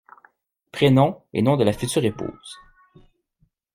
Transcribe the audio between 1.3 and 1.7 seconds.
et nom de